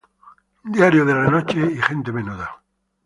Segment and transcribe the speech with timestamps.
[0.75, 2.63] Diario de la noche" y "Gente menuda".